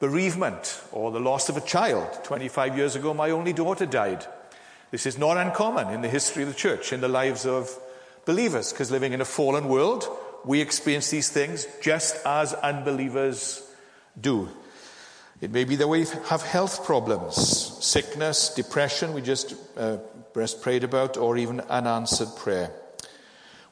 [0.00, 2.08] bereavement, or the loss of a child.
[2.24, 4.26] 25 years ago, my only daughter died.
[4.90, 7.70] This is not uncommon in the history of the church, in the lives of
[8.24, 10.08] believers, because living in a fallen world,
[10.44, 13.62] we experience these things just as unbelievers
[14.20, 14.48] do.
[15.40, 17.36] It may be that we have health problems,
[17.84, 19.98] sickness, depression, we just uh,
[20.62, 22.70] prayed about, or even unanswered prayer.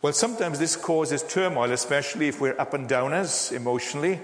[0.03, 4.21] Well, sometimes this causes turmoil, especially if we're up and downers emotionally.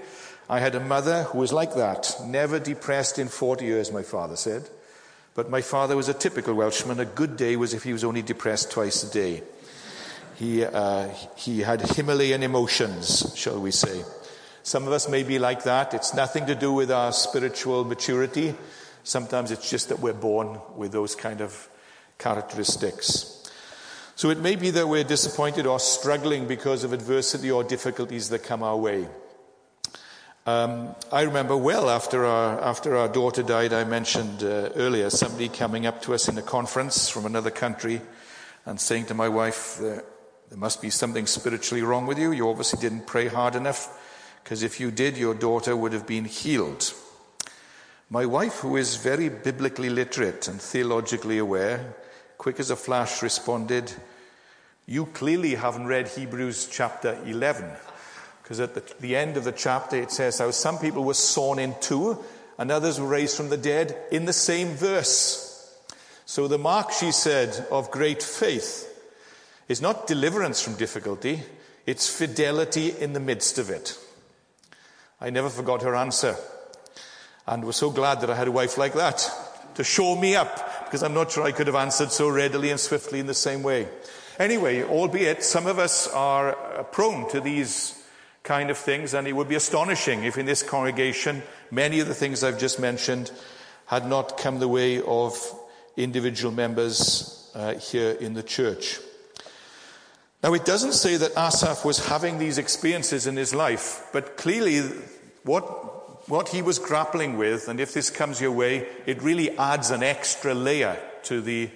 [0.47, 4.35] I had a mother who was like that, never depressed in 40 years, my father
[4.35, 4.69] said.
[5.33, 6.99] But my father was a typical Welshman.
[6.99, 9.41] A good day was if he was only depressed twice a day.
[10.35, 14.03] He, uh, he had Himalayan emotions, shall we say.
[14.63, 15.93] Some of us may be like that.
[15.93, 18.53] It's nothing to do with our spiritual maturity.
[19.03, 21.67] Sometimes it's just that we're born with those kind of
[22.19, 23.49] characteristics.
[24.15, 28.43] So it may be that we're disappointed or struggling because of adversity or difficulties that
[28.43, 29.07] come our way.
[30.45, 35.49] Um, I remember well after our, after our daughter died, I mentioned uh, earlier somebody
[35.49, 38.01] coming up to us in a conference from another country
[38.65, 40.03] and saying to my wife, there,
[40.49, 42.31] there must be something spiritually wrong with you.
[42.31, 43.97] You obviously didn't pray hard enough
[44.43, 46.93] because if you did, your daughter would have been healed.
[48.09, 51.93] My wife, who is very biblically literate and theologically aware,
[52.37, 53.93] quick as a flash responded,
[54.85, 57.69] You clearly haven't read Hebrews chapter 11.
[58.43, 61.57] Because at the, the, end of the chapter it says how some people were sawn
[61.57, 62.21] in two
[62.57, 65.47] and others were raised from the dead in the same verse.
[66.25, 68.87] So the mark, she said, of great faith
[69.69, 71.43] is not deliverance from difficulty,
[71.85, 73.97] it's fidelity in the midst of it.
[75.21, 76.35] I never forgot her answer.
[77.47, 79.29] And was so glad that I had a wife like that
[79.75, 82.79] to show me up, because I'm not sure I could have answered so readily and
[82.79, 83.87] swiftly in the same way.
[84.39, 88.03] Anyway, albeit some of us are uh, prone to these
[88.43, 92.15] kind of things, and it would be astonishing if in this congregation many of the
[92.15, 93.31] things I've just mentioned
[93.85, 95.35] had not come the way of
[95.95, 98.99] individual members uh, here in the church.
[100.43, 104.79] Now, it doesn't say that Asaph was having these experiences in his life, but clearly
[105.43, 109.91] what, what he was grappling with, and if this comes your way, it really adds
[109.91, 111.69] an extra layer to the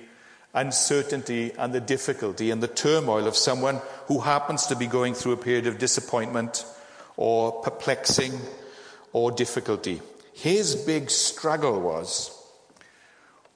[0.56, 5.34] uncertainty and the difficulty and the turmoil of someone who happens to be going through
[5.34, 6.66] a period of disappointment
[7.18, 8.34] or perplexing
[9.14, 10.02] or difficulty.
[10.34, 12.32] His big struggle was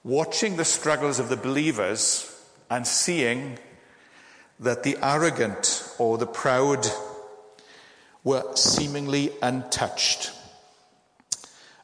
[0.03, 2.26] watching the struggles of the believers
[2.70, 3.58] and seeing
[4.59, 6.85] that the arrogant or the proud
[8.23, 10.32] were seemingly untouched.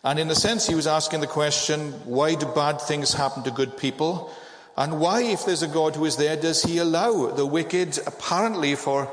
[0.03, 3.51] And in a sense, he was asking the question why do bad things happen to
[3.51, 4.31] good people?
[4.77, 8.75] And why, if there's a God who is there, does he allow the wicked, apparently
[8.75, 9.09] for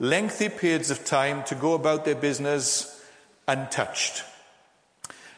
[0.00, 3.02] lengthy periods of time, to go about their business
[3.46, 4.24] untouched?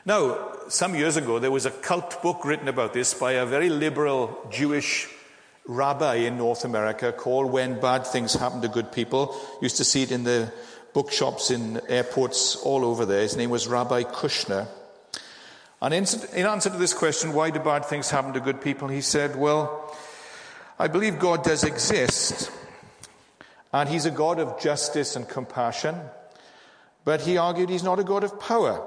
[0.06, 3.69] Now, some years ago, there was a cult book written about this by a very
[3.69, 5.08] liberal Jewish
[5.68, 9.36] rabbi in North America called When Bad Things Happen to Good People.
[9.60, 10.52] Used to see it in the
[10.92, 13.22] bookshops in airports all over there.
[13.22, 14.66] His name was Rabbi Kushner.
[15.82, 16.06] And in,
[16.46, 18.88] answer to this question, why do bad things happen to good people?
[18.88, 19.94] He said, Well,
[20.78, 22.50] I believe God does exist,
[23.72, 25.96] And he's a God of justice and compassion.
[27.04, 28.86] But he argued he's not a God of power.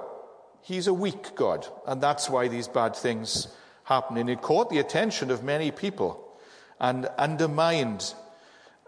[0.62, 1.68] He's a weak God.
[1.88, 3.48] And that's why these bad things
[3.84, 4.18] happen.
[4.18, 6.29] And it caught the attention of many people
[6.80, 8.14] and undermined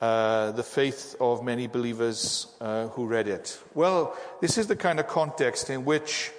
[0.02, 3.60] uh, the faith of many believers uh, who read it.
[3.76, 6.32] Well, this is the kind of context in which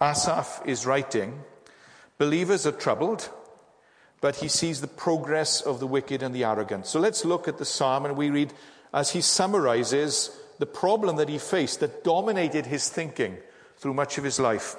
[0.00, 1.40] Asaph is writing.
[2.18, 3.30] Believers are troubled,
[4.20, 6.86] but he sees the progress of the wicked and the arrogant.
[6.86, 8.52] So let's look at the psalm and we read
[8.92, 13.38] as he summarizes the problem that he faced that dominated his thinking
[13.76, 14.76] through much of his life.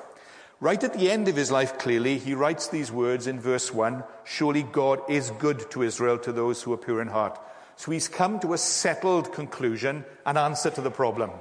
[0.61, 4.03] Right at the end of his life, clearly, he writes these words in verse 1
[4.25, 7.39] Surely God is good to Israel, to those who are pure in heart.
[7.77, 11.31] So he's come to a settled conclusion, an answer to the problem.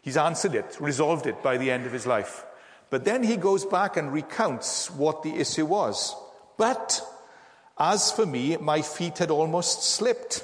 [0.00, 2.46] He's answered it, resolved it by the end of his life.
[2.88, 6.16] But then he goes back and recounts what the issue was.
[6.56, 7.02] But
[7.78, 10.42] as for me, my feet had almost slipped.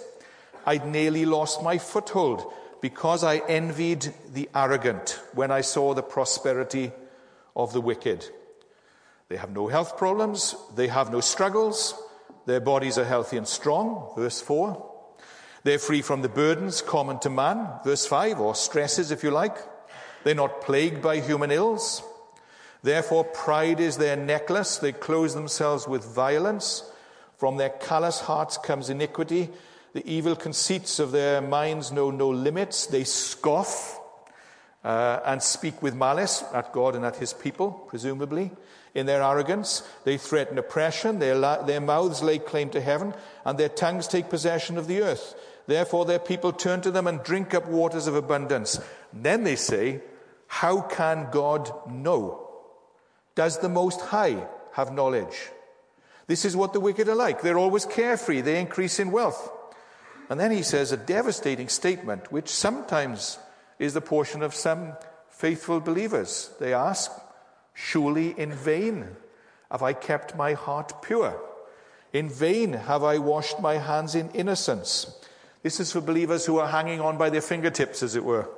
[0.67, 2.53] I'd nearly lost my foothold
[2.83, 6.93] because I envied the arrogant when I saw the prosperity
[7.57, 8.29] of the wicked.
[9.29, 11.95] They have no health problems, they have no struggles,
[12.47, 14.13] their bodies are healthy and strong.
[14.17, 14.93] Verse 4.
[15.65, 17.69] They're free from the burdens common to man.
[17.85, 19.57] Verse 5, or stresses, if you like.
[20.23, 22.05] They're not plagued by human ills.
[22.85, 24.79] Therefore, pride is their necklace.
[24.79, 26.89] They clothe themselves with violence.
[27.37, 29.51] From their callous hearts comes iniquity.
[29.93, 32.87] The evil conceits of their minds know no limits.
[32.87, 33.99] They scoff
[34.87, 38.53] uh, and speak with malice at God and at his people, presumably.
[38.95, 41.19] In their arrogance, they threaten oppression.
[41.19, 43.13] Their, la- their mouths lay claim to heaven,
[43.45, 45.35] and their tongues take possession of the earth.
[45.67, 48.79] Therefore, their people turn to them and drink up waters of abundance.
[49.13, 50.03] then they say,
[50.47, 52.49] How can God know?
[53.35, 55.51] Does the Most High have knowledge?
[56.29, 57.43] This is what the wicked are like.
[57.43, 59.51] They're always carefree, they increase in wealth.
[60.31, 63.39] And then he says a devastating statement, which sometimes
[63.79, 64.93] is the portion of some
[65.31, 66.51] faithful believers.
[66.61, 67.11] They ask,
[67.75, 69.07] Surely in vain
[69.71, 71.39] have I kept my heart pure.
[72.13, 75.15] In vain have I washed my hands in innocence.
[75.63, 78.49] This is for believers who are hanging on by their fingertips, as it were.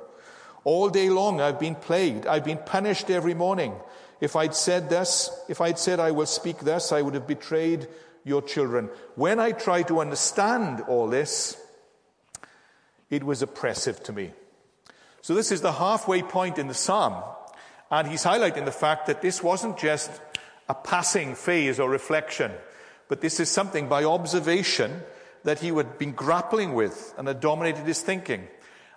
[0.63, 2.27] All day long I've been plagued.
[2.27, 3.73] I've been punished every morning.
[4.21, 7.87] If I'd said this, if I'd said I will speak thus, I would have betrayed
[8.23, 8.89] your children.
[9.15, 11.57] When I tried to understand all this,
[13.09, 14.31] it was oppressive to me.
[15.21, 17.23] So, this is the halfway point in the psalm.
[17.91, 20.11] And he's highlighting the fact that this wasn't just
[20.67, 22.51] a passing phase or reflection,
[23.07, 25.01] but this is something by observation
[25.43, 28.47] that he had been grappling with and had dominated his thinking.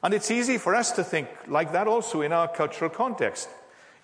[0.03, 3.49] And it's easy for us to think like that also in our cultural context.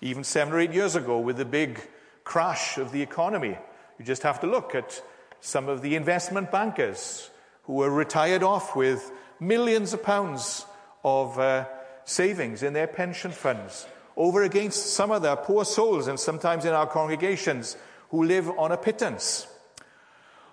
[0.01, 1.79] Even seven or eight years ago, with the big
[2.23, 3.57] crash of the economy,
[3.99, 5.01] you just have to look at
[5.41, 7.29] some of the investment bankers
[7.63, 10.65] who were retired off with millions of pounds
[11.03, 11.65] of uh,
[12.09, 13.85] savings in their pension funds
[14.17, 17.77] over against some of the poor souls and sometimes in our congregations
[18.09, 19.47] who live on a pittance.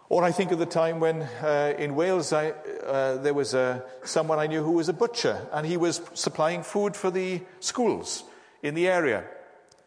[0.09, 3.83] Or I think of the time when uh, in Wales I, uh, there was a,
[4.05, 8.23] someone I knew who was a butcher and he was supplying food for the schools
[8.63, 9.25] in the area.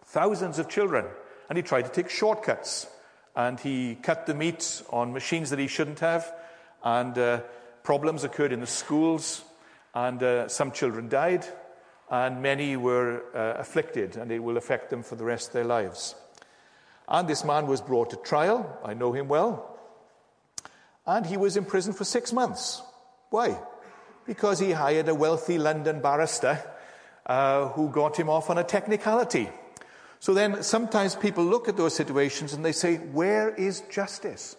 [0.05, 1.05] Thousands of children.
[1.49, 2.87] And he tried to take shortcuts.
[3.35, 6.33] And he cut the meat on machines that he shouldn't have.
[6.83, 7.41] And uh,
[7.83, 9.43] problems occurred in the schools.
[9.93, 11.45] And uh, some children died.
[12.09, 14.17] And many were uh, afflicted.
[14.17, 16.15] And it will affect them for the rest of their lives.
[17.07, 18.79] And this man was brought to trial.
[18.83, 19.77] I know him well.
[21.07, 22.81] And he was in prison for six months.
[23.31, 23.59] Why?
[24.25, 26.63] Because he hired a wealthy London barrister
[27.25, 29.49] uh, who got him off on a technicality.
[30.19, 34.55] So then sometimes people look at those situations and they say, Where is justice?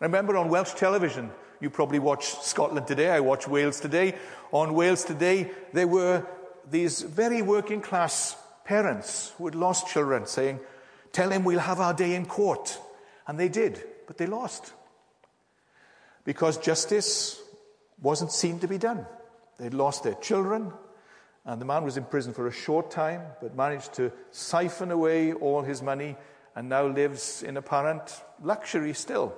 [0.00, 1.30] I remember on Welsh television,
[1.60, 4.14] you probably watch Scotland Today, I watch Wales Today.
[4.52, 6.26] On Wales Today, there were
[6.70, 10.60] these very working class parents who had lost children saying,
[11.12, 12.78] Tell him we'll have our day in court.
[13.26, 14.72] And they did, but they lost
[16.24, 17.40] because justice
[18.02, 19.06] wasn't seen to be done.
[19.58, 20.72] They'd lost their children,
[21.44, 25.32] and the man was in prison for a short time, but managed to siphon away
[25.32, 26.16] all his money
[26.56, 29.34] and now lives in apparent luxury still.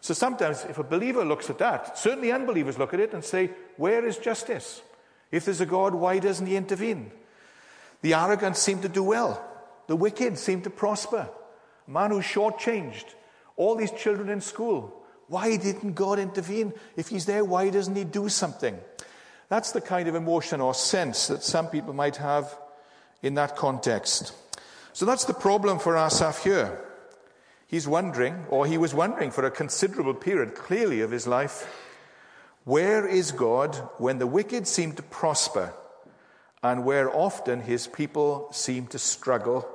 [0.00, 3.50] So sometimes, if a believer looks at that, certainly unbelievers look at it and say,
[3.76, 4.82] Where is justice?
[5.30, 7.12] If there's a God, why doesn't he intervene?
[8.02, 9.44] The arrogant seem to do well,
[9.86, 11.28] the wicked seem to prosper.
[11.86, 13.04] A man who's shortchanged,
[13.56, 16.72] all these children in school, why didn't God intervene?
[16.96, 18.78] If He's there, why doesn't He do something?
[19.48, 22.56] That's the kind of emotion or sense that some people might have
[23.22, 24.32] in that context.
[24.92, 26.84] So that's the problem for Asaph here.
[27.70, 31.72] He's wondering, or he was wondering for a considerable period, clearly, of his life,
[32.64, 35.72] Where is God when the wicked seem to prosper
[36.64, 39.68] and where often his people seem to struggle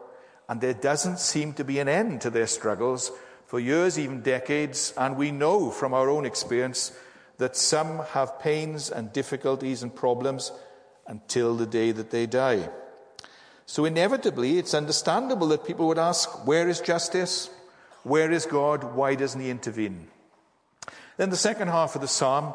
[0.49, 3.13] and there doesn't seem to be an end to their struggles
[3.45, 6.91] for years, even decades, and we know from our own experience
[7.37, 10.51] that some have pains and difficulties and problems
[11.07, 12.67] until the day that they die.
[13.65, 17.49] So, inevitably, it's understandable that people would ask, Where is justice?
[18.05, 18.95] Where is God?
[18.95, 20.07] Why doesn't He intervene?
[21.17, 22.53] Then, the second half of the psalm,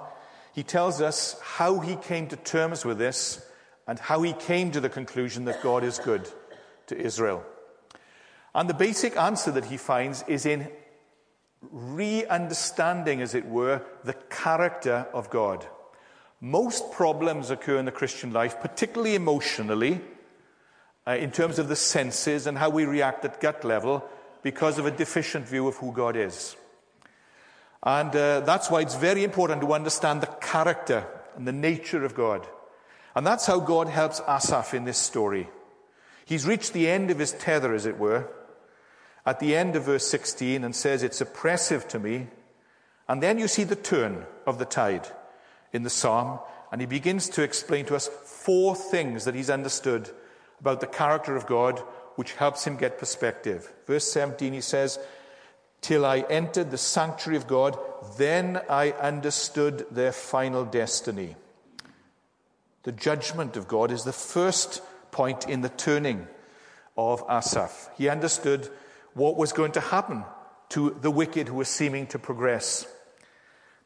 [0.52, 3.44] he tells us how he came to terms with this
[3.86, 6.28] and how he came to the conclusion that God is good
[6.86, 7.44] to Israel.
[8.54, 10.68] And the basic answer that he finds is in
[11.70, 15.66] re understanding, as it were, the character of God.
[16.40, 20.00] Most problems occur in the Christian life, particularly emotionally,
[21.06, 24.08] uh, in terms of the senses and how we react at gut level,
[24.42, 26.56] because of a deficient view of who God is.
[27.82, 31.06] And uh, that's why it's very important to understand the character
[31.36, 32.46] and the nature of God.
[33.14, 35.48] And that's how God helps Asaph in this story.
[36.24, 38.28] He's reached the end of his tether, as it were,
[39.26, 42.28] at the end of verse 16 and says, It's oppressive to me.
[43.08, 45.08] And then you see the turn of the tide
[45.72, 46.38] in the psalm,
[46.70, 50.10] and he begins to explain to us four things that he's understood
[50.60, 51.82] about the character of God,
[52.20, 53.72] which helps him get perspective.
[53.86, 54.98] Verse 17, he says,
[55.80, 57.78] Till I entered the sanctuary of God,
[58.18, 61.36] then I understood their final destiny.
[62.82, 66.28] The judgment of God is the first point in the turning
[66.94, 67.88] of Asaph.
[67.96, 68.68] He understood
[69.14, 70.24] what was going to happen
[70.68, 72.86] to the wicked who were seeming to progress.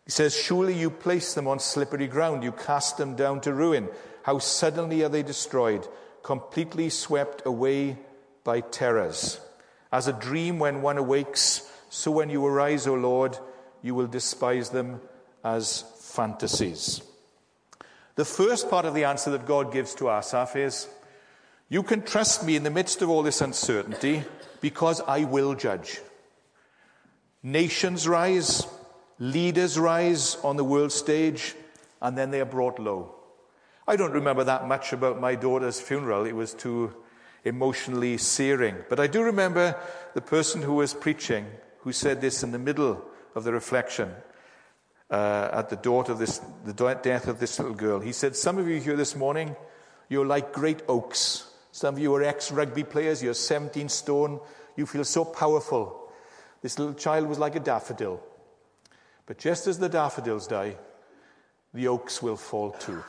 [0.07, 3.91] He says, Surely you place them on slippery ground, you cast them down to ruin.
[4.25, 5.87] How suddenly are they destroyed,
[6.25, 7.97] completely swept away
[8.45, 9.41] by terrors.
[9.91, 13.39] As a dream when one awakes, so when you arise, O Lord,
[13.83, 15.01] you will despise them
[15.43, 17.03] as fantasies.
[18.17, 20.89] The first part of the answer that God gives to Asaph is
[21.69, 24.23] You can trust me in the midst of all this uncertainty
[24.61, 26.01] because I will judge.
[27.43, 28.67] Nations rise,
[29.19, 31.55] leaders rise on the world stage,
[32.01, 33.15] and then they are brought low.
[33.87, 36.25] I don't remember that much about my daughter's funeral.
[36.25, 36.95] It was too
[37.45, 38.77] emotionally searing.
[38.89, 39.77] But I do remember
[40.15, 41.47] the person who was preaching
[41.79, 44.11] who said this in the middle of the reflection
[45.11, 48.01] uh, at the, of this, the death of this little girl.
[48.01, 49.55] He said, Some of you here this morning,
[50.09, 54.39] you're like great oaks some of you are ex rugby players, you're 17 stone,
[54.77, 56.09] you feel so powerful.
[56.63, 58.23] This little child was like a daffodil.
[59.27, 60.77] But just as the daffodils die,
[61.73, 63.03] the oaks will fall too.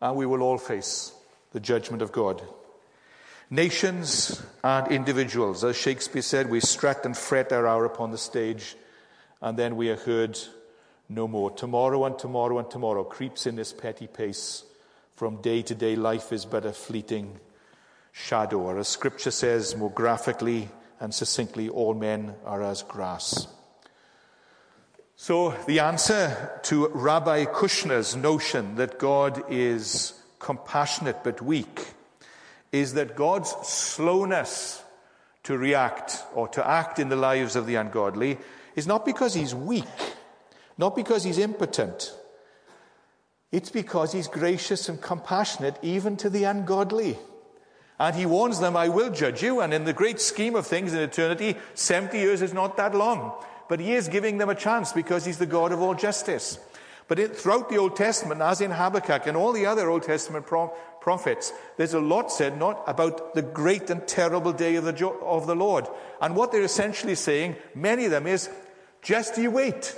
[0.00, 1.14] And we will all face
[1.50, 2.40] the judgment of God.
[3.50, 8.74] Nations and individuals, as Shakespeare said, we strut and fret our hour upon the stage,
[9.40, 10.36] and then we are heard
[11.08, 11.52] no more.
[11.52, 14.64] Tomorrow and tomorrow and tomorrow creeps in this petty pace
[15.14, 17.38] from day to day life is but a fleeting
[18.10, 23.46] shadow, or as scripture says more graphically and succinctly, all men are as grass.
[25.14, 31.94] So, the answer to Rabbi Kushner's notion that God is compassionate but weak
[32.72, 34.82] is that God's slowness
[35.44, 38.38] to react or to act in the lives of the ungodly
[38.74, 39.84] is not because he's weak,
[40.76, 42.14] not because he's impotent,
[43.52, 47.16] it's because he's gracious and compassionate even to the ungodly.
[47.98, 49.60] And he warns them, I will judge you.
[49.60, 53.32] And in the great scheme of things in eternity, 70 years is not that long.
[53.68, 56.58] But he is giving them a chance because he's the God of all justice.
[57.08, 60.46] But it, throughout the Old Testament, as in Habakkuk and all the other Old Testament
[60.46, 60.72] pro-
[61.06, 65.16] prophets, there's a lot said not about the great and terrible day of the, jo-
[65.22, 65.86] of the Lord.
[66.20, 68.50] And what they're essentially saying, many of them, is
[69.02, 69.96] just you wait.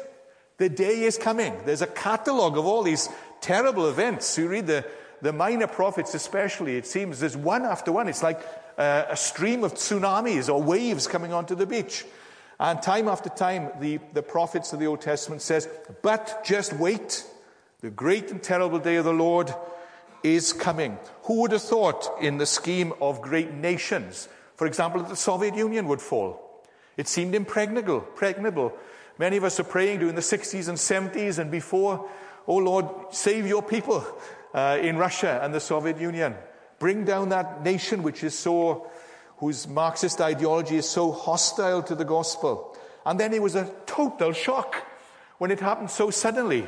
[0.58, 1.56] The day is coming.
[1.64, 3.08] There's a catalogue of all these
[3.40, 4.36] terrible events.
[4.36, 4.84] You read the,
[5.22, 8.06] the minor prophets, especially, it seems there's one after one.
[8.08, 8.42] It's like
[8.76, 12.04] uh, a stream of tsunamis or waves coming onto the beach.
[12.60, 15.70] And time after time, the, the prophets of the Old Testament says,
[16.02, 17.24] but just wait.
[17.80, 19.54] The great and terrible day of the Lord
[20.22, 20.98] is coming.
[21.24, 25.54] Who would have thought in the scheme of great nations, for example, that the Soviet
[25.54, 26.64] Union would fall?
[26.96, 28.72] It seemed impregnable, pregnable.
[29.18, 32.08] Many of us are praying during the 60s and 70s and before
[32.48, 34.02] Oh Lord, save your people
[34.54, 36.34] uh, in Russia and the Soviet Union.
[36.78, 38.90] Bring down that nation which is so,
[39.36, 42.74] whose Marxist ideology is so hostile to the gospel.
[43.04, 44.76] And then it was a total shock
[45.36, 46.66] when it happened so suddenly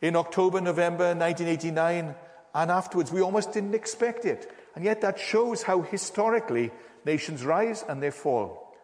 [0.00, 2.14] in October, November 1989.
[2.54, 4.50] And afterwards, we almost didn't expect it.
[4.74, 6.70] And yet that shows how historically
[7.04, 8.76] nations rise and they fall.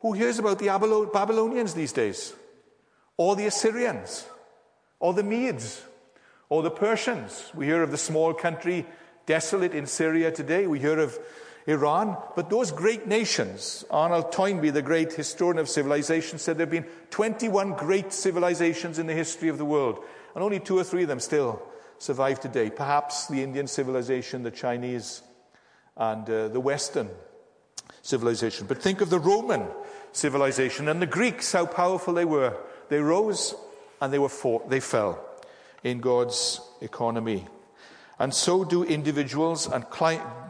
[0.00, 0.66] Who hears about the
[1.12, 2.34] Babylonians these days?
[3.16, 4.26] Or the Assyrians?
[5.04, 5.82] or the Medes,
[6.48, 7.50] or the Persians.
[7.54, 8.86] We hear of the small country
[9.26, 10.66] desolate in Syria today.
[10.66, 11.18] We hear of
[11.66, 12.16] Iran.
[12.34, 16.90] But those great nations, Arnold Toynbee, the great historian of civilization, said there have been
[17.10, 20.02] 21 great civilizations in the history of the world,
[20.34, 21.62] and only two or three of them still
[22.04, 22.68] survive today.
[22.68, 25.22] Perhaps the Indian civilization, the Chinese,
[25.96, 27.08] and uh, the Western
[28.02, 28.66] civilization.
[28.66, 29.66] But think of the Roman
[30.12, 32.58] civilization and the Greeks, how powerful they were.
[32.90, 33.54] They rose
[34.02, 35.18] and they, were fought, they fell
[35.82, 37.46] in God's economy.
[38.18, 39.86] And so do individuals, and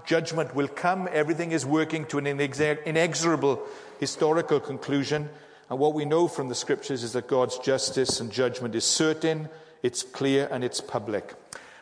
[0.04, 1.08] judgment will come.
[1.12, 3.62] Everything is working to an inexorable
[4.00, 5.30] historical conclusion.
[5.70, 9.48] And what we know from the scriptures is that God's justice and judgment is certain,
[9.84, 11.34] it's clear, and it's public.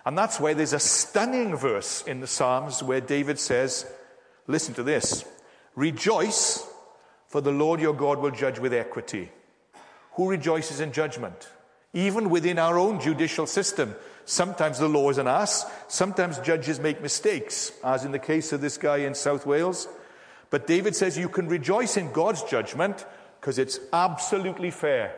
[0.04, 3.86] And that's why there's a stunning verse in the Psalms where David says,
[4.48, 5.24] Listen to this
[5.76, 6.68] Rejoice,
[7.28, 9.30] for the Lord your God will judge with equity.
[10.14, 11.48] Who rejoices in judgment?
[11.94, 13.94] Even within our own judicial system,
[14.24, 18.60] sometimes the law is an ass, sometimes judges make mistakes, as in the case of
[18.60, 19.86] this guy in South Wales.
[20.50, 23.06] But David says you can rejoice in God's judgment
[23.40, 25.14] because it's absolutely fair.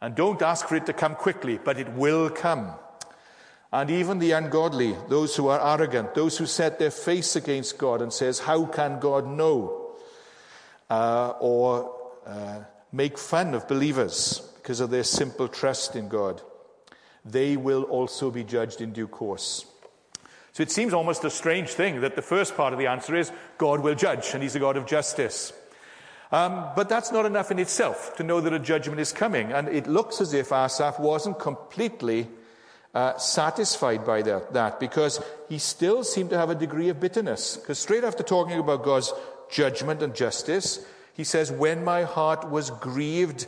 [0.00, 2.72] And don't ask for it to come quickly, but it will come.
[3.72, 8.00] And even the ungodly, those who are arrogant, those who set their face against God
[8.00, 9.96] and says, how can God know?
[10.88, 11.94] Uh, or
[12.26, 12.60] uh,
[12.92, 16.40] make fun of believers because of their simple trust in God,
[17.24, 19.66] they will also be judged in due course.
[20.52, 23.30] So it seems almost a strange thing that the first part of the answer is
[23.58, 25.52] God will judge, and He's a God of justice.
[26.30, 29.52] Um, but that's not enough in itself to know that a judgment is coming.
[29.52, 32.28] And it looks as if Asaph wasn't completely
[32.94, 37.56] uh, satisfied by that, that because he still seemed to have a degree of bitterness.
[37.56, 39.12] Because straight after talking about God's
[39.50, 43.46] judgment and justice, he says, When my heart was grieved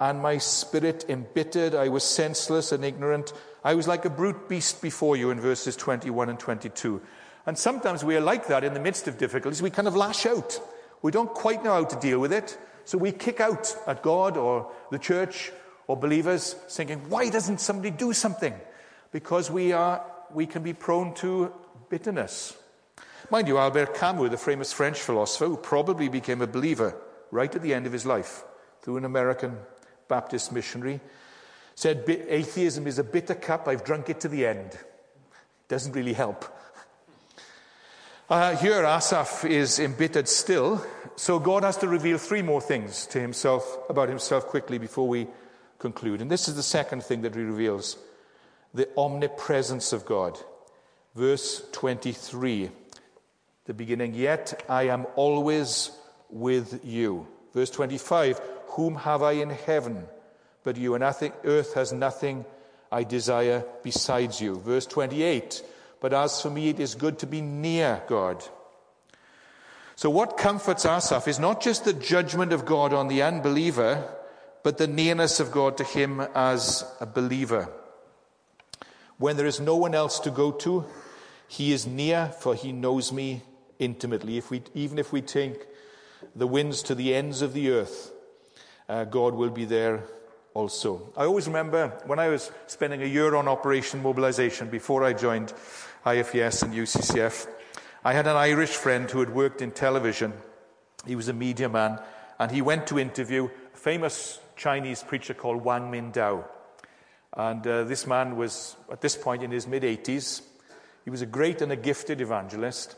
[0.00, 1.74] and my spirit embittered.
[1.74, 3.34] I was senseless and ignorant.
[3.62, 7.02] I was like a brute beast before you in verses 21 and 22.
[7.46, 9.60] And sometimes we are like that in the midst of difficulties.
[9.60, 10.58] We kind of lash out.
[11.02, 12.58] We don't quite know how to deal with it.
[12.84, 15.52] So we kick out at God or the church
[15.86, 18.54] or believers, thinking, why doesn't somebody do something?
[19.12, 21.52] Because we, are, we can be prone to
[21.88, 22.56] bitterness.
[23.30, 26.96] Mind you, Albert Camus, the famous French philosopher, who probably became a believer
[27.30, 28.44] right at the end of his life
[28.82, 29.56] through an American
[30.08, 31.00] Baptist missionary,
[31.74, 34.78] said, Atheism is a bitter cup, I've drunk it to the end.
[35.68, 36.44] Doesn't really help.
[38.30, 43.20] Uh, here, Asaph is embittered still, so God has to reveal three more things to
[43.20, 45.26] himself, about himself quickly before we
[45.80, 46.20] conclude.
[46.22, 47.96] And this is the second thing that he reveals
[48.72, 50.38] the omnipresence of God.
[51.16, 52.70] Verse 23,
[53.64, 55.90] the beginning, yet I am always
[56.28, 57.26] with you.
[57.52, 60.04] Verse 25, whom have I in heaven
[60.62, 60.94] but you?
[60.94, 62.44] And earth has nothing
[62.92, 64.60] I desire besides you.
[64.60, 65.64] Verse 28
[66.00, 68.42] But as for me, it is good to be near God.
[69.96, 74.02] So, what comforts Asaph is not just the judgment of God on the unbeliever,
[74.62, 77.68] but the nearness of God to him as a believer.
[79.18, 80.86] When there is no one else to go to,
[81.46, 83.42] he is near, for he knows me
[83.78, 84.38] intimately.
[84.38, 85.66] If we, even if we take
[86.34, 88.12] the winds to the ends of the earth,
[88.88, 90.04] uh, God will be there
[90.54, 91.12] also.
[91.16, 95.52] I always remember when I was spending a year on Operation Mobilization before I joined
[96.04, 97.46] IFES and UCCF,
[98.04, 100.32] I had an Irish friend who had worked in television.
[101.06, 102.00] He was a media man,
[102.38, 106.44] and he went to interview a famous Chinese preacher called Wang Mingdao.
[107.36, 110.42] And uh, this man was, at this point, in his mid 80s.
[111.04, 112.96] He was a great and a gifted evangelist.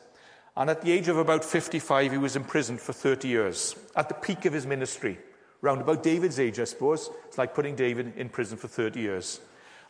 [0.56, 4.14] And at the age of about 55, he was imprisoned for 30 years, at the
[4.14, 5.18] peak of his ministry
[5.60, 7.08] round about David's age, I suppose.
[7.26, 9.40] It's like putting David in prison for 30 years.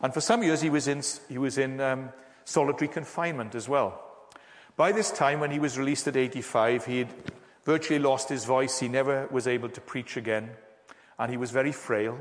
[0.01, 2.09] And for some years, he was in, he was in um,
[2.45, 4.01] solitary confinement as well.
[4.75, 7.13] By this time, when he was released at 85, he had
[7.63, 8.79] virtually lost his voice.
[8.79, 10.49] He never was able to preach again.
[11.19, 12.17] And he was very frail.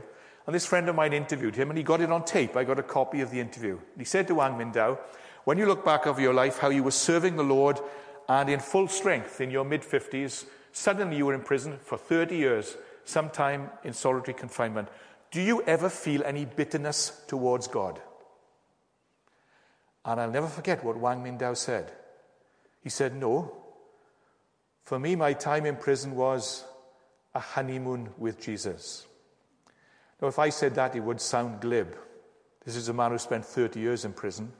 [0.46, 2.56] And this friend of mine interviewed him, and he got it on tape.
[2.56, 3.78] I got a copy of the interview.
[3.96, 4.98] He said to Wang Mingdao,
[5.44, 7.80] When you look back over your life, how you were serving the Lord
[8.28, 12.36] and in full strength in your mid 50s, suddenly you were in prison for 30
[12.36, 14.88] years some time in solitary confinement,
[15.30, 18.00] do you ever feel any bitterness towards God?
[20.04, 21.92] And I'll never forget what Wang Mingdao said.
[22.80, 23.56] He said, No.
[24.84, 26.64] For me, my time in prison was
[27.34, 29.06] a honeymoon with Jesus.
[30.20, 31.96] Now, if I said that, it would sound glib.
[32.64, 34.52] This is a man who spent 30 years in prison.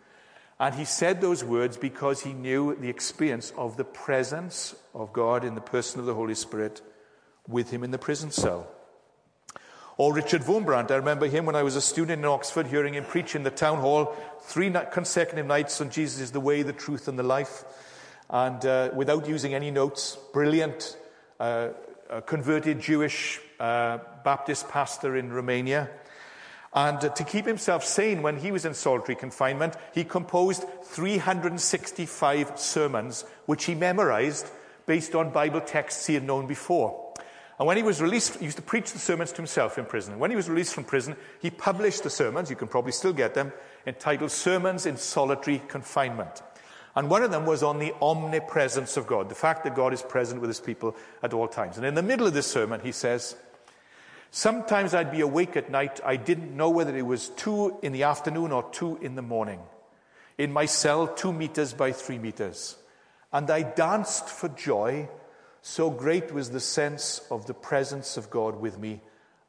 [0.58, 5.44] And he said those words because he knew the experience of the presence of God
[5.44, 6.80] in the person of the Holy Spirit
[7.48, 8.68] with him in the prison cell.
[9.98, 13.04] Or Richard Wurmbrand, I remember him when I was a student in Oxford, hearing him
[13.04, 17.08] preach in the town hall three consecutive nights on Jesus is the way, the truth,
[17.08, 17.64] and the life.
[18.30, 20.96] And uh, without using any notes, brilliant,
[21.38, 21.68] uh,
[22.24, 25.90] converted Jewish uh, Baptist pastor in Romania.
[26.74, 32.58] And uh, to keep himself sane when he was in solitary confinement, he composed 365
[32.58, 34.48] sermons, which he memorized
[34.86, 37.01] based on Bible texts he had known before.
[37.62, 40.18] And when he was released, he used to preach the sermons to himself in prison.
[40.18, 43.34] When he was released from prison, he published the sermons, you can probably still get
[43.34, 43.52] them,
[43.86, 46.42] entitled Sermons in Solitary Confinement.
[46.96, 50.02] And one of them was on the omnipresence of God, the fact that God is
[50.02, 51.76] present with his people at all times.
[51.76, 53.36] And in the middle of this sermon, he says,
[54.32, 56.00] Sometimes I'd be awake at night.
[56.04, 59.60] I didn't know whether it was two in the afternoon or two in the morning.
[60.36, 62.76] In my cell, two meters by three meters.
[63.32, 65.08] And I danced for joy.
[65.62, 69.00] So great was the sense of the presence of God with me,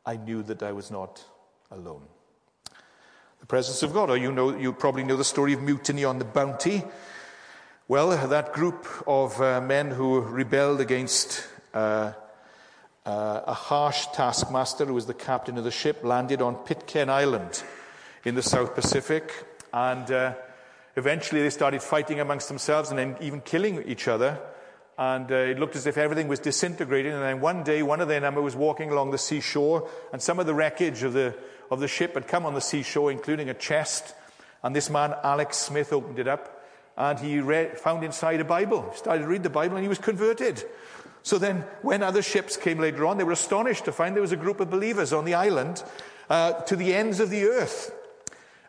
[0.06, 1.24] I knew that I was not
[1.72, 2.04] alone.
[3.40, 6.20] The presence of God, or you know, you probably know the story of mutiny on
[6.20, 6.84] the Bounty.
[7.88, 12.14] Well, that group of uh, men who rebelled against uh,
[13.06, 17.64] uh, a harsh taskmaster who was the captain of the ship landed on Pitcairn Island
[18.24, 19.34] in the South Pacific.
[19.74, 20.36] And uh,
[20.96, 24.40] eventually they started fighting amongst themselves and then even killing each other.
[24.98, 27.14] And uh, it looked as if everything was disintegrating.
[27.14, 30.40] And then one day, one of their number was walking along the seashore, and some
[30.40, 31.36] of the wreckage of the,
[31.72, 34.14] of the ship had come on the seashore, including a chest.
[34.62, 36.64] And this man, Alex Smith, opened it up,
[36.96, 38.88] and he read, found inside a Bible.
[38.92, 40.64] He started to read the Bible, and he was converted.
[41.24, 44.32] So then, when other ships came later on, they were astonished to find there was
[44.32, 45.84] a group of believers on the island
[46.30, 47.94] uh, to the ends of the earth.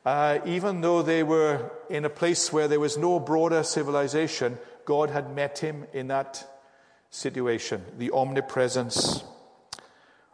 [0.04, 5.10] Uh, even though they were in a place where there was no broader civilization, God
[5.10, 6.46] had met him in that
[7.10, 9.24] situation, the omnipresence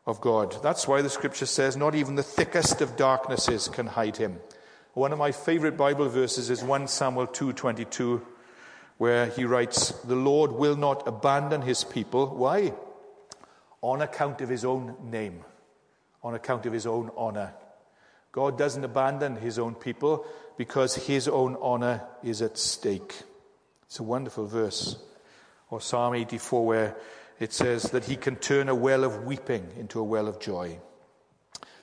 [0.07, 0.57] of God.
[0.63, 4.39] That's why the scripture says, not even the thickest of darknesses can hide him.
[4.95, 8.23] One of my favorite Bible verses is 1 Samuel 2:22
[8.99, 12.27] where he writes, The Lord will not abandon his people.
[12.37, 12.75] Why?
[13.81, 15.43] On account of his own name,
[16.23, 17.55] on account of his own honor.
[18.31, 20.27] God doesn't abandon his own people
[20.59, 23.23] because his own honor is at stake.
[23.91, 24.97] It's a wonderful verse.
[25.69, 26.97] Or Psalm 84, where
[27.41, 30.79] it says that he can turn a well of weeping into a well of joy.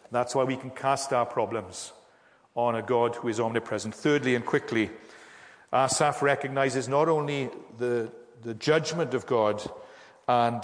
[0.10, 1.91] That's why we can cast our problems
[2.56, 3.93] on a God who is omnipresent.
[3.93, 4.89] Thirdly and quickly,
[5.74, 8.10] Asaph recognizes not only the,
[8.41, 9.62] the judgment of God
[10.30, 10.63] and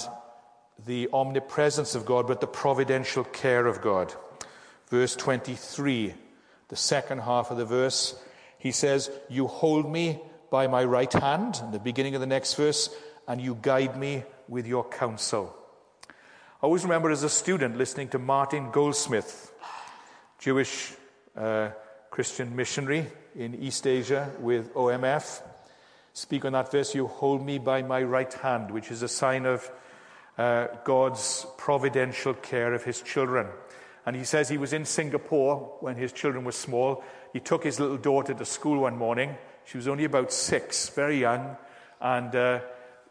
[0.85, 4.13] the omnipresence of God, but the providential care of God.
[4.87, 6.13] Verse 23,
[6.69, 8.15] the second half of the verse,
[8.57, 10.21] he says, You hold me
[10.53, 12.95] by my right hand, in the beginning of the next verse,
[13.27, 15.51] and you guide me with your counsel.
[16.07, 16.13] I
[16.67, 19.51] always remember as a student listening to Martin Goldsmith,
[20.37, 20.93] Jewish
[21.35, 21.69] uh,
[22.11, 25.41] Christian missionary in East Asia with OMF,
[26.13, 29.47] speak on that verse, You hold me by my right hand, which is a sign
[29.47, 29.71] of
[30.37, 33.47] uh, God's providential care of his children.
[34.05, 37.03] And he says he was in Singapore when his children were small.
[37.31, 39.35] He took his little daughter to school one morning.
[39.65, 41.57] She was only about six, very young,
[42.01, 42.59] and uh,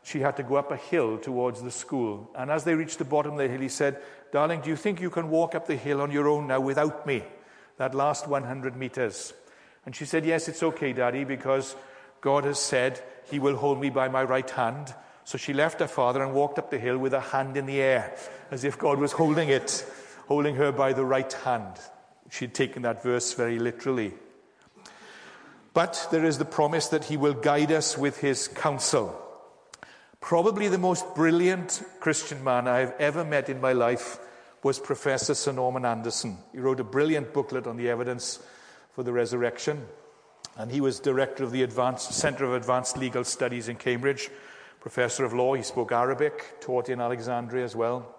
[0.03, 2.31] she had to go up a hill towards the school.
[2.37, 5.01] And as they reached the bottom of the hill, he said, Darling, do you think
[5.01, 7.23] you can walk up the hill on your own now without me?
[7.77, 9.33] that last 100 meters.
[9.85, 11.75] And she said, Yes, it's okay, Daddy, because
[12.21, 14.95] God has said He will hold me by my right hand.
[15.25, 17.81] So she left her father and walked up the hill with her hand in the
[17.81, 18.17] air,
[18.51, 19.85] as if God was holding it,
[20.29, 21.77] holding her by the right hand.
[22.31, 24.15] She'd taken that verse very literally.
[25.75, 29.19] But there is the promise that He will guide us with His counsel.
[30.21, 34.19] Probably the most brilliant Christian man I've ever met in my life
[34.63, 36.39] was Professor Sir Norman Anderson.
[36.53, 38.39] He wrote a brilliant booklet on the evidence
[38.93, 39.87] for the resurrection.
[40.57, 44.31] And he was director of the Advanced, Center of Advanced Legal Studies in Cambridge,
[44.81, 45.55] professor of law.
[45.55, 48.15] He spoke Arabic, taught in Alexandria as well.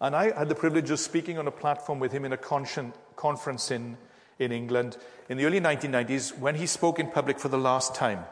[0.00, 3.70] And I had the privilege of speaking on a platform with him in a conference
[3.70, 3.96] in,
[4.40, 4.96] in England
[5.28, 8.24] in the early 1990s when he spoke in public for the last time.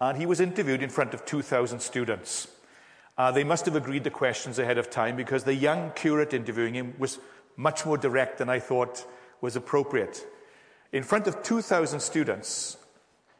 [0.00, 2.48] And he was interviewed in front of 2,000 students.
[3.16, 6.74] Uh, they must have agreed the questions ahead of time because the young curate interviewing
[6.74, 7.18] him was
[7.56, 9.06] much more direct than I thought
[9.40, 10.26] was appropriate.
[10.92, 12.76] In front of 2,000 students,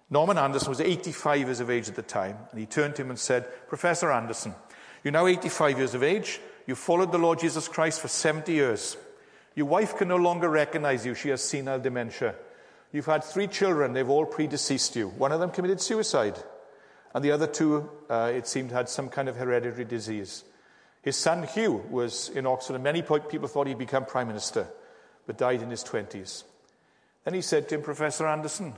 [0.08, 3.10] Norman Anderson was 85 years of age at the time, and he turned to him
[3.10, 4.54] and said, Professor Anderson,
[5.02, 6.40] you're now 85 years of age.
[6.66, 8.96] You've followed the Lord Jesus Christ for 70 years.
[9.56, 11.14] Your wife can no longer recognize you.
[11.16, 12.36] She has senile dementia.
[12.92, 13.92] You've had three children.
[13.92, 15.08] They've all predeceased you.
[15.08, 16.38] One of them committed suicide
[17.16, 20.44] and the other two, uh, it seemed, had some kind of hereditary disease.
[21.00, 24.68] His son Hugh was in Oxford, and many people thought he'd become Prime Minister,
[25.26, 26.44] but died in his 20s.
[27.24, 28.74] Then he said to him, Professor Anderson,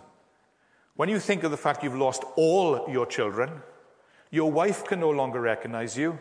[0.95, 3.61] when you think of the fact you've lost all your children,
[4.31, 6.17] your wife can no longer recognize you,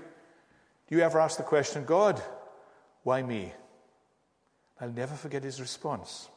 [0.89, 2.19] do you ever ask the question, God,
[3.03, 3.53] why me?
[4.79, 6.29] I'll never forget his response.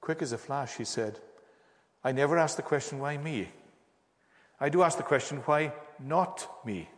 [0.00, 1.18] Quick as a flash, he said,
[2.04, 3.48] I never ask the question, why me?
[4.60, 6.88] I do ask the question, why not me?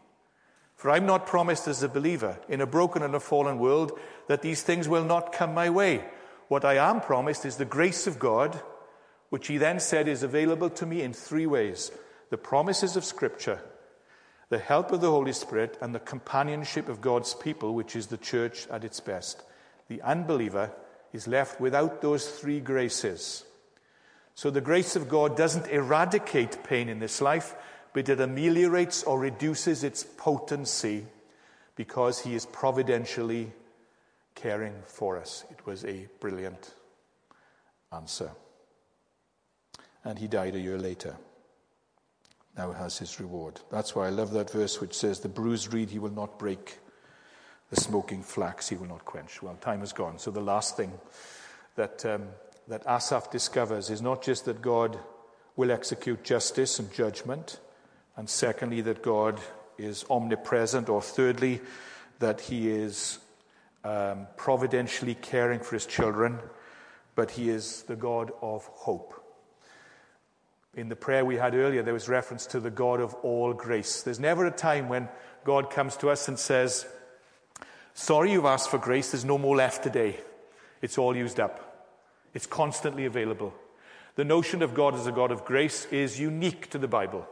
[0.76, 4.42] For I'm not promised as a believer in a broken and a fallen world that
[4.42, 6.04] these things will not come my way.
[6.48, 8.60] What I am promised is the grace of God,
[9.30, 11.90] which he then said is available to me in three ways
[12.30, 13.60] the promises of Scripture,
[14.48, 18.16] the help of the Holy Spirit, and the companionship of God's people, which is the
[18.16, 19.42] church at its best.
[19.88, 20.70] The unbeliever
[21.12, 23.44] is left without those three graces.
[24.34, 27.54] So the grace of God doesn't eradicate pain in this life,
[27.92, 31.06] but it ameliorates or reduces its potency
[31.76, 33.52] because He is providentially
[34.34, 35.44] caring for us.
[35.50, 36.74] It was a brilliant
[37.92, 38.30] answer.
[40.04, 41.16] And he died a year later.
[42.56, 43.60] Now has his reward.
[43.70, 46.78] That's why I love that verse which says, The bruised reed he will not break,
[47.70, 49.42] the smoking flax he will not quench.
[49.42, 50.18] Well, time has gone.
[50.18, 50.92] So the last thing
[51.76, 52.28] that, um,
[52.68, 54.98] that Asaph discovers is not just that God
[55.56, 57.60] will execute justice and judgment,
[58.16, 59.40] and secondly, that God
[59.76, 61.60] is omnipresent, or thirdly,
[62.20, 63.18] that he is
[63.84, 66.38] um, providentially caring for his children,
[67.14, 69.20] but he is the God of hope.
[70.74, 74.02] In the prayer we had earlier, there was reference to the God of all grace.
[74.02, 75.08] There's never a time when
[75.44, 76.86] God comes to us and says,
[77.96, 80.18] Sorry you've asked for grace, there's no more left today.
[80.82, 81.94] It's all used up,
[82.34, 83.54] it's constantly available.
[84.16, 87.26] The notion of God as a God of grace is unique to the Bible.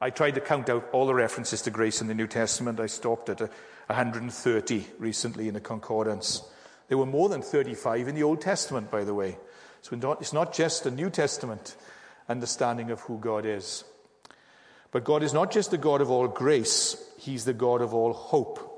[0.00, 2.80] I tried to count out all the references to grace in the New Testament.
[2.80, 6.42] I stopped at 130 recently in a concordance.
[6.88, 9.36] There were more than 35 in the Old Testament, by the way.
[9.82, 11.76] So it's not just a New Testament
[12.28, 13.84] understanding of who God is.
[14.90, 18.12] But God is not just the God of all grace, He's the God of all
[18.12, 18.77] hope.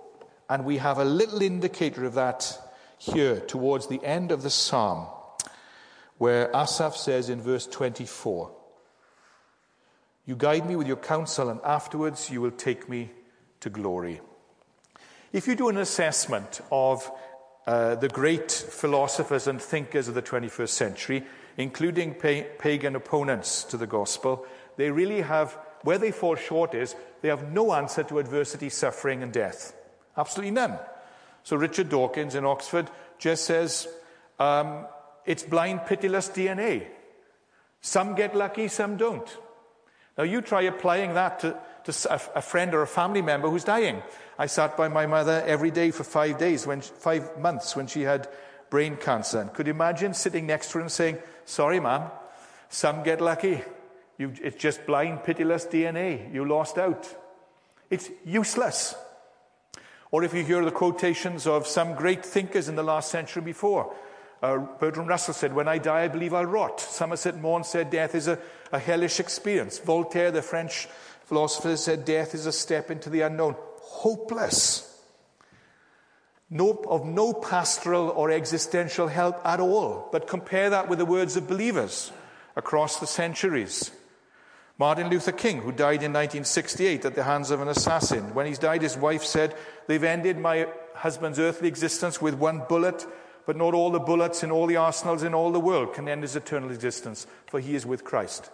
[0.51, 2.59] And we have a little indicator of that
[2.99, 5.07] here towards the end of the psalm,
[6.19, 8.51] where Asaph says in verse 24,
[10.27, 13.13] You guide me with your counsel, and afterwards you will take me
[13.61, 14.21] to glory.
[15.33, 17.09] If you do an assessment of
[17.69, 21.23] uh, the great philosophers and thinkers of the 21st century,
[21.59, 24.45] including pa- pagan opponents to the gospel,
[24.77, 29.23] they really have, where they fall short is, they have no answer to adversity, suffering,
[29.23, 29.77] and death.
[30.17, 30.79] Absolutely none.
[31.43, 33.89] So Richard Dawkins in Oxford just says
[34.39, 34.87] um,
[35.25, 36.87] it's blind, pitiless DNA.
[37.81, 39.29] Some get lucky, some don't.
[40.19, 43.65] Now you try applying that to, to a, a friend or a family member who's
[43.65, 44.03] dying.
[44.39, 48.03] I sat by my mother every day for five days, when, five months when she
[48.03, 48.29] had
[48.69, 49.41] brain cancer.
[49.41, 52.11] And could you imagine sitting next to her and saying, Sorry, ma'am,
[52.69, 53.63] some get lucky.
[54.19, 56.33] You, it's just blind, pitiless DNA.
[56.33, 57.09] You lost out.
[57.89, 58.95] It's useless.
[60.11, 63.95] Or if you hear the quotations of some great thinkers in the last century before,
[64.43, 66.81] uh, Bertrand Russell said, When I die, I believe I'll rot.
[66.81, 68.39] Somerset Maugham said, Death is a,
[68.73, 69.79] a hellish experience.
[69.79, 70.89] Voltaire, the French
[71.25, 73.55] philosopher, said, Death is a step into the unknown.
[73.81, 74.87] Hopeless.
[76.49, 80.09] No, of no pastoral or existential help at all.
[80.11, 82.11] But compare that with the words of believers
[82.57, 83.93] across the centuries.
[84.81, 88.55] Martin Luther King, who died in 1968 at the hands of an assassin, when he
[88.55, 89.55] died, his wife said,
[89.87, 93.07] They've ended my husband's earthly existence with one bullet,
[93.45, 96.23] but not all the bullets in all the arsenals in all the world can end
[96.23, 98.51] his eternal existence, for he is with Christ.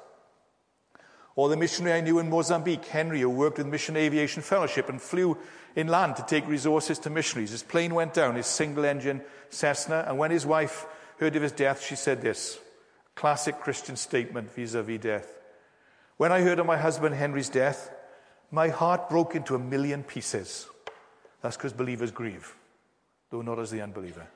[1.37, 5.01] Or the missionary I knew in Mozambique, Henry, who worked with Mission Aviation Fellowship and
[5.01, 5.39] flew
[5.77, 7.53] inland to take resources to missionaries.
[7.53, 10.87] His plane went down, his single engine Cessna, and when his wife
[11.21, 12.59] heard of his death, she said this
[13.15, 15.36] classic Christian statement vis a vis death.
[16.16, 17.90] When I heard of my husband Henry's death,
[18.50, 20.66] my heart broke into a million pieces.
[21.42, 22.55] That's because believers grieve,
[23.31, 24.26] though not as the unbeliever.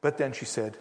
[0.00, 0.76] But then she said,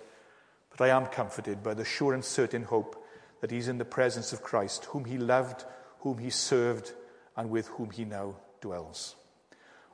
[0.72, 3.06] But I am comforted by the sure and certain hope
[3.42, 5.66] that he's in the presence of Christ, whom he loved,
[6.00, 6.94] whom he served,
[7.38, 9.16] and with whom he now dwells.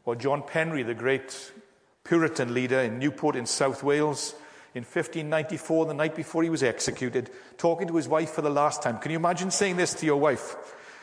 [0.06, 1.52] Or John Penry, the great
[2.06, 4.36] Puritan leader in Newport in South Wales,
[4.75, 8.82] in 1594, the night before he was executed, talking to his wife for the last
[8.84, 8.99] time.
[8.99, 10.55] Can you imagine saying this to your wife?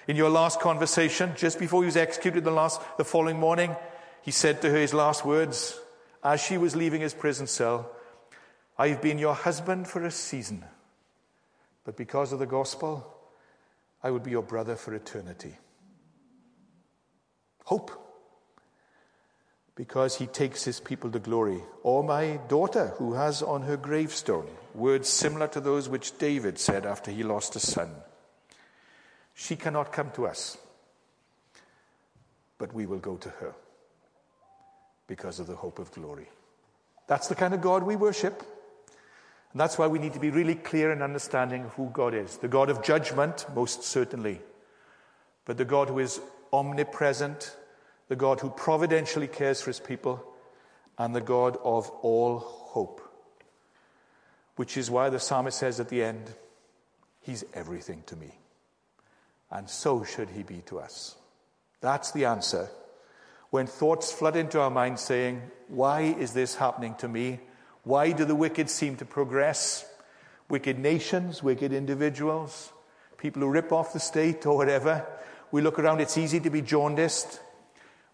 [0.06, 3.74] In your last conversation, just before he was executed the, last, the following morning,
[4.22, 5.78] he said to her his last words
[6.22, 7.90] as she was leaving his prison cell
[8.78, 10.62] I've been your husband for a season.
[11.84, 13.10] But because of the gospel,
[14.02, 15.56] I will be your brother for eternity.
[17.64, 18.05] Hope.
[19.76, 21.62] Because he takes his people to glory.
[21.82, 26.84] Or my daughter, who has on her gravestone words similar to those which David said
[26.84, 27.90] after he lost a son.
[29.34, 30.56] She cannot come to us,
[32.58, 33.54] but we will go to her
[35.06, 36.28] because of the hope of glory.
[37.06, 38.42] That's the kind of God we worship.
[39.52, 42.38] And that's why we need to be really clear in understanding who God is.
[42.38, 44.40] The God of judgment, most certainly,
[45.44, 46.20] but the God who is
[46.52, 47.56] omnipresent,
[48.08, 50.24] the God who providentially cares for his people,
[50.98, 53.02] and the God of all hope.
[54.56, 56.32] Which is why the psalmist says at the end,
[57.20, 58.38] He's everything to me.
[59.50, 61.16] And so should He be to us.
[61.80, 62.68] That's the answer.
[63.50, 67.40] When thoughts flood into our minds saying, Why is this happening to me?
[67.82, 69.84] Why do the wicked seem to progress?
[70.48, 72.72] Wicked nations, wicked individuals,
[73.18, 75.04] people who rip off the state or whatever.
[75.50, 77.40] We look around, it's easy to be jaundiced.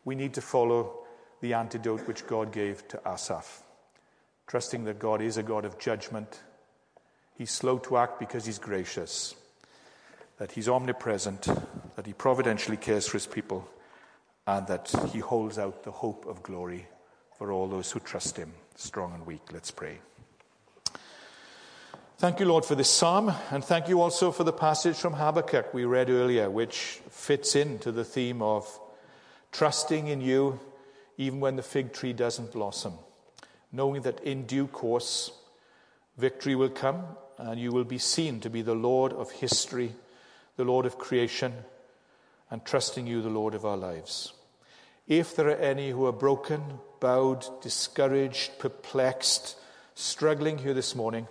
[0.05, 0.99] We need to follow
[1.41, 3.63] the antidote which God gave to Asaph,
[4.47, 6.41] trusting that God is a God of judgment.
[7.37, 9.35] He's slow to act because he's gracious,
[10.39, 11.49] that he's omnipresent,
[11.97, 13.69] that he providentially cares for his people,
[14.47, 16.87] and that he holds out the hope of glory
[17.39, 19.43] for all those who trust him, strong and weak.
[19.53, 19.99] Let's pray.
[22.19, 25.75] Thank you, Lord, for this psalm, and thank you also for the passage from Habakkuk
[25.75, 28.79] we read earlier, which fits into the theme of
[29.53, 30.59] trusting in you
[31.19, 32.95] even when the fig tree doesn't blossom,
[33.71, 35.31] knowing that in due course
[36.17, 37.05] victory will come
[37.39, 39.95] and you will be seen to be the Lord of history,
[40.57, 41.53] the Lord of creation,
[42.51, 44.33] and trusting you, the Lord of our lives.
[45.07, 46.63] If there are any who are broken,
[47.01, 49.57] bowed, discouraged, perplexed,
[49.95, 51.27] struggling here this morning,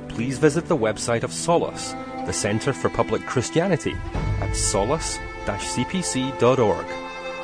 [0.09, 1.93] please visit the website of Solas,
[2.25, 3.95] the Centre for Public Christianity,
[4.39, 6.85] at solas-cpc.org.